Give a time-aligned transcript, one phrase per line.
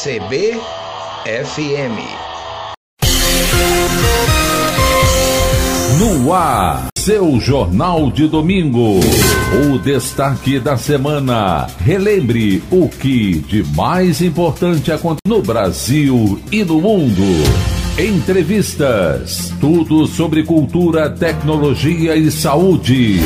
[0.00, 0.60] CBFM.
[5.98, 9.00] No ar, seu Jornal de Domingo.
[9.66, 11.66] O destaque da semana.
[11.80, 17.24] Relembre o que de mais importante acontece no Brasil e no mundo.
[17.98, 19.52] Entrevistas.
[19.60, 23.18] Tudo sobre cultura, tecnologia e saúde.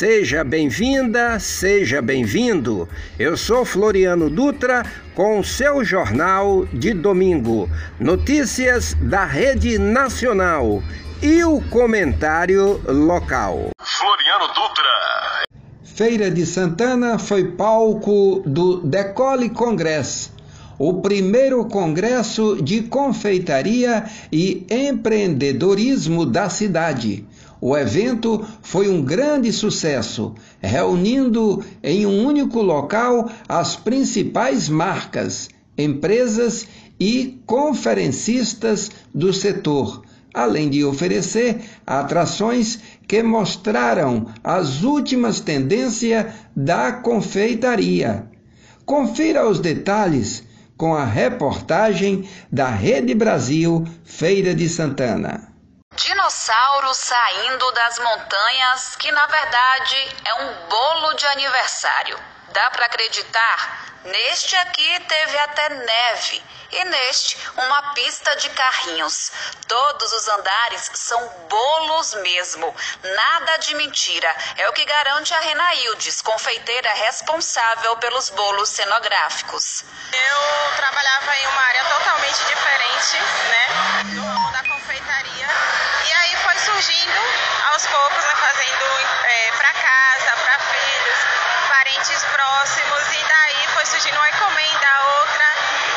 [0.00, 2.88] Seja bem-vinda, seja bem-vindo.
[3.18, 4.82] Eu sou Floriano Dutra
[5.14, 7.68] com o seu jornal de domingo.
[8.00, 10.82] Notícias da Rede Nacional
[11.20, 13.68] e o comentário local.
[13.78, 15.44] Floriano Dutra.
[15.84, 20.30] Feira de Santana foi palco do Decole Congress,
[20.78, 27.26] o primeiro congresso de confeitaria e empreendedorismo da cidade.
[27.60, 36.66] O evento foi um grande sucesso, reunindo em um único local as principais marcas, empresas
[36.98, 40.02] e conferencistas do setor,
[40.32, 48.24] além de oferecer atrações que mostraram as últimas tendências da confeitaria.
[48.86, 50.44] Confira os detalhes
[50.78, 55.49] com a reportagem da Rede Brasil Feira de Santana.
[56.02, 62.18] Dinossauro saindo das montanhas, que na verdade é um bolo de aniversário.
[62.48, 63.86] Dá para acreditar?
[64.04, 69.30] Neste aqui teve até neve e neste uma pista de carrinhos.
[69.68, 74.34] Todos os andares são bolos mesmo, nada de mentira.
[74.56, 79.84] É o que garante a Renaildes, confeiteira responsável pelos bolos cenográficos.
[80.14, 83.16] Eu trabalhava em uma área totalmente diferente,
[83.50, 85.79] né, do ramo da confeitaria.
[86.80, 87.20] E surgindo
[87.72, 88.84] aos poucos, né, fazendo
[89.24, 91.18] é, para casa, para filhos,
[91.68, 95.44] parentes próximos e daí foi surgindo uma encomenda, outra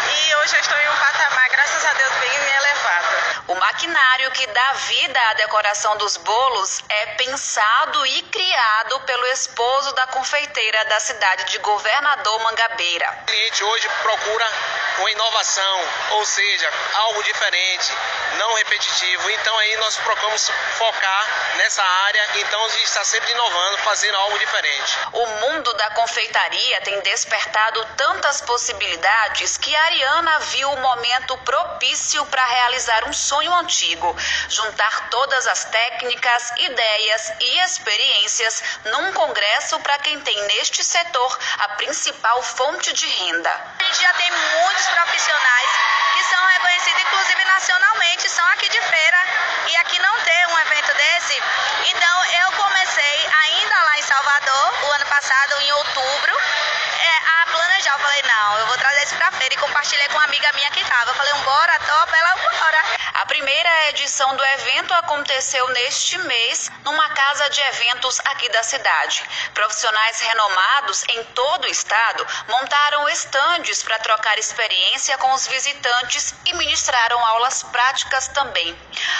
[0.09, 3.43] e hoje eu estou em um patamar, graças a Deus, bem elevado.
[3.47, 9.93] O maquinário que dá vida à decoração dos bolos é pensado e criado pelo esposo
[9.93, 13.19] da confeiteira da cidade de Governador Mangabeira.
[13.21, 14.51] O cliente hoje procura
[14.99, 15.81] uma inovação,
[16.11, 17.91] ou seja, algo diferente,
[18.37, 19.29] não repetitivo.
[19.31, 24.37] Então aí nós procuramos focar nessa área, então a gente está sempre inovando, fazendo algo
[24.39, 24.97] diferente.
[25.13, 32.25] O mundo da confeitaria tem despertado tantas possibilidades que a Ariana viu o momento propício
[32.27, 34.15] para realizar um sonho antigo,
[34.49, 41.69] juntar todas as técnicas, ideias e experiências num congresso para quem tem neste setor a
[41.69, 43.49] principal fonte de renda.
[43.79, 45.69] A gente já tem muitos profissionais
[46.13, 49.17] que são reconhecidos inclusive nacionalmente, são aqui de feira
[49.67, 51.43] e aqui não tem um evento desse.
[51.85, 56.37] Então eu comecei ainda lá em Salvador, o ano passado, em outubro,
[57.93, 60.71] Eu falei, não, eu vou trazer isso pra feira e compartilhei com uma amiga minha
[60.71, 61.11] que tava.
[61.11, 62.83] Eu falei, um bora, top, ela, bora.
[63.13, 69.23] A primeira edição do evento aconteceu neste mês numa casa de eventos aqui da cidade.
[69.53, 76.53] Profissionais renomados em todo o estado montaram estandes para trocar experiência com os visitantes e
[76.55, 78.75] ministraram aulas práticas também.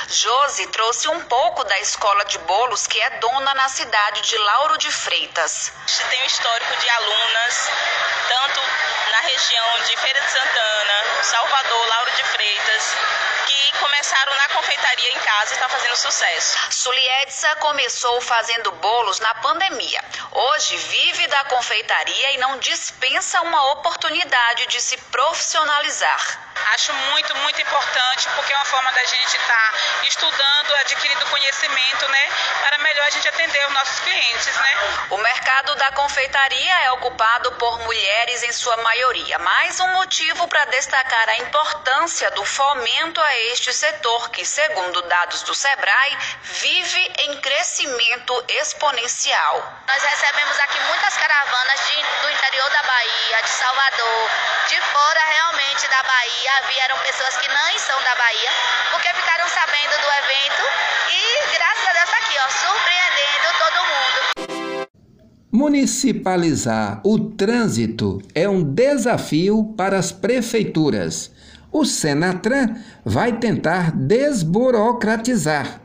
[0.08, 4.78] Josi trouxe um pouco da escola de bolos que é dona na cidade de Lauro
[4.80, 5.72] de Freitas.
[6.10, 7.70] Tem um histórico de alunas,
[8.28, 8.63] tanto
[9.12, 12.96] na região de Feira de Santana, Salvador, Lauro de Freitas,
[13.46, 16.58] que começaram na confeitaria em casa e está fazendo sucesso.
[16.72, 20.04] Suliedsa começou fazendo bolos na pandemia.
[20.32, 26.53] Hoje vive da confeitaria e não dispensa uma oportunidade de se profissionalizar.
[26.74, 32.10] Acho muito, muito importante, porque é uma forma da gente estar tá estudando, adquirindo conhecimento,
[32.10, 32.30] né?
[32.62, 34.78] Para melhor a gente atender os nossos clientes, né?
[35.12, 39.38] O mercado da confeitaria é ocupado por mulheres em sua maioria.
[39.38, 45.44] Mais um motivo para destacar a importância do fomento a este setor, que, segundo dados
[45.44, 49.84] do Sebrae, vive em crescimento exponencial.
[49.88, 54.32] Nós recebemos aqui muitas caravanas de, do interior da Bahia, de Salvador,
[54.68, 58.50] de fora realmente da Bahia vieram pessoas que não são da Bahia,
[58.92, 60.64] porque ficaram sabendo do evento
[61.10, 61.22] e
[61.54, 64.20] graças a Deus está aqui, ó, surpreendendo todo mundo.
[65.52, 71.32] Municipalizar o trânsito é um desafio para as prefeituras.
[71.72, 75.82] O Senatran vai tentar desburocratizar.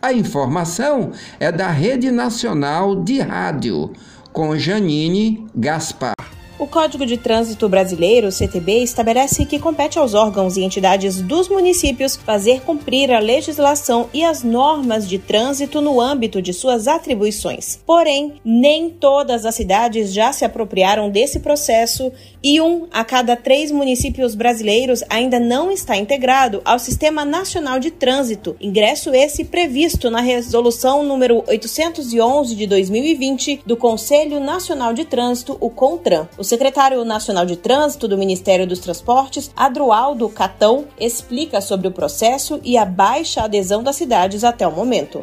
[0.00, 3.92] A informação é da Rede Nacional de Rádio,
[4.32, 6.19] com Janine Gaspar.
[6.60, 12.16] O Código de Trânsito Brasileiro, CTB, estabelece que compete aos órgãos e entidades dos municípios
[12.16, 17.80] fazer cumprir a legislação e as normas de trânsito no âmbito de suas atribuições.
[17.86, 22.12] Porém, nem todas as cidades já se apropriaram desse processo
[22.42, 27.90] e um a cada três municípios brasileiros ainda não está integrado ao Sistema Nacional de
[27.90, 35.56] Trânsito, ingresso esse previsto na Resolução número 811 de 2020 do Conselho Nacional de Trânsito,
[35.58, 36.28] o CONTRAN.
[36.36, 42.58] O secretário nacional de Trânsito do Ministério dos Transportes, Adroaldo Catão, explica sobre o processo
[42.64, 45.22] e a baixa adesão das cidades até o momento.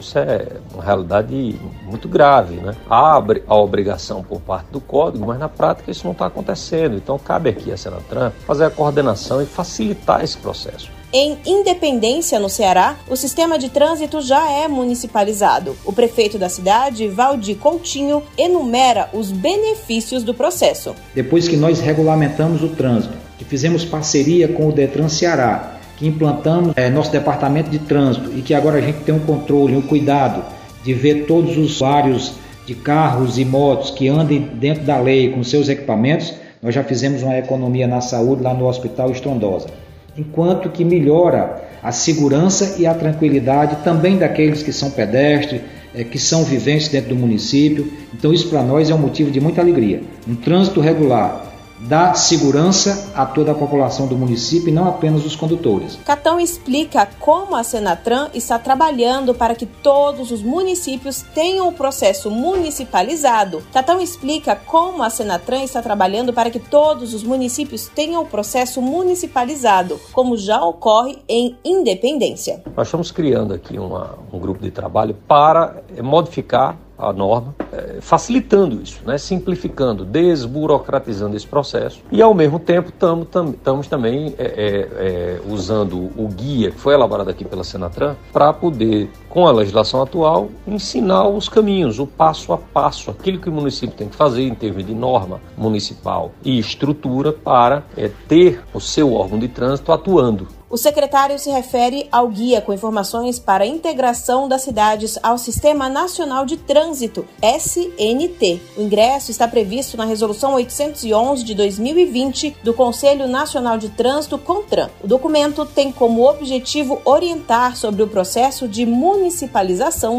[0.00, 2.74] Isso é uma realidade muito grave, né?
[2.90, 6.96] Há a obrigação por parte do código, mas na prática isso não está acontecendo.
[6.96, 10.90] Então cabe aqui a Senatran fazer a coordenação e facilitar esse processo.
[11.16, 15.76] Em Independência, no Ceará, o sistema de trânsito já é municipalizado.
[15.84, 20.92] O prefeito da cidade, Valdir Coutinho, enumera os benefícios do processo.
[21.14, 26.72] Depois que nós regulamentamos o trânsito, que fizemos parceria com o Detran Ceará, que implantamos
[26.74, 30.44] é, nosso departamento de trânsito e que agora a gente tem um controle, um cuidado
[30.82, 32.32] de ver todos os usuários
[32.66, 37.22] de carros e motos que andem dentro da lei com seus equipamentos, nós já fizemos
[37.22, 39.83] uma economia na saúde lá no Hospital Estrondosa
[40.16, 45.60] enquanto que melhora a segurança e a tranquilidade também daqueles que são pedestres,
[45.94, 47.92] é, que são viventes dentro do município.
[48.12, 50.02] Então, isso para nós é um motivo de muita alegria.
[50.26, 55.36] Um trânsito regular dá segurança a toda a população do município e não apenas os
[55.36, 55.98] condutores.
[56.04, 62.30] Catão explica como a Senatran está trabalhando para que todos os municípios tenham o processo
[62.30, 63.62] municipalizado.
[63.72, 68.80] Catão explica como a Senatran está trabalhando para que todos os municípios tenham o processo
[68.80, 72.62] municipalizado, como já ocorre em Independência.
[72.76, 78.80] Nós estamos criando aqui uma, um grupo de trabalho para modificar a norma, é, facilitando
[78.82, 79.18] isso, né?
[79.18, 86.10] simplificando, desburocratizando esse processo e, ao mesmo tempo, estamos tam, também é, é, é, usando
[86.16, 91.26] o guia que foi elaborado aqui pela Senatran para poder, com a legislação atual, ensinar
[91.26, 94.86] os caminhos, o passo a passo, aquilo que o município tem que fazer em termos
[94.86, 100.76] de norma municipal e estrutura para é, ter o seu órgão de trânsito atuando o
[100.76, 106.44] secretário se refere ao guia com informações para a integração das cidades ao Sistema Nacional
[106.44, 108.60] de Trânsito, SNT.
[108.76, 114.90] O ingresso está previsto na Resolução 811 de 2020 do Conselho Nacional de Trânsito, CONTRAN.
[115.00, 119.23] O documento tem como objetivo orientar sobre o processo de municipalização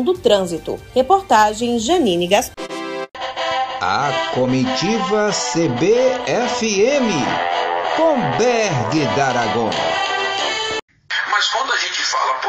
[0.04, 0.80] do trânsito.
[0.94, 2.66] Reportagem Janine Gaspar.
[3.82, 7.10] A comitiva CBFM
[7.96, 9.70] com Berg D'Aragon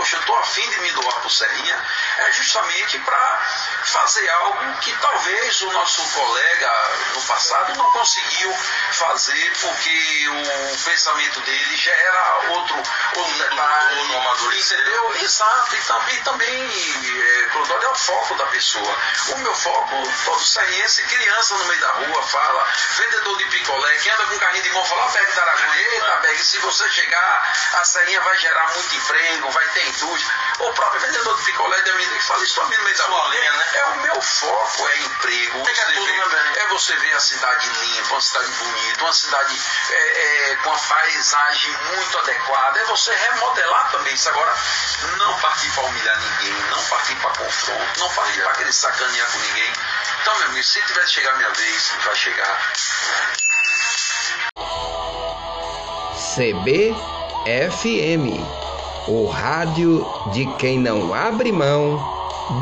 [0.06, 1.84] poxa, eu estou afim de me doar para o Serrinha,
[2.18, 3.40] é justamente para
[3.84, 6.72] fazer algo que talvez o nosso colega
[7.14, 8.56] no passado não conseguiu
[8.92, 12.76] fazer porque o pensamento dele já era outro,
[13.16, 15.16] outro detalhe, entendeu?
[15.22, 16.70] Exato, e também, também
[17.20, 18.96] é, é o foco da pessoa.
[19.28, 22.66] O meu foco, todo serriense, criança no meio da rua, fala,
[22.96, 26.58] vendedor de picolé, que anda com carrinho de mão, fala, Berg da eita, Berg, se
[26.58, 30.34] você chegar, a serrinha vai gerar muito emprego, vai ter indústria.
[30.60, 33.28] O próprio vendedor de picolé de amendoim que fala isso também no meio da rua.
[33.28, 33.66] Né?
[33.74, 35.64] É o meu foco, é emprego.
[35.64, 39.60] Você é, vê, é você ver a cidade limpa, uma cidade bonita, uma cidade
[39.90, 42.78] é, é, com uma paisagem muito adequada.
[42.78, 44.28] É você remodelar também isso.
[44.28, 44.54] Agora,
[45.18, 49.38] não partir para humilhar ninguém, não partir para confronto, não partir para querer sacanear com
[49.38, 49.72] ninguém.
[50.20, 52.72] Então, meu amigo, se tiver que chegar a minha vez, vai chegar.
[56.36, 58.26] CBFM,
[59.08, 61.98] o rádio de quem não abre mão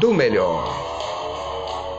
[0.01, 0.94] do melhor.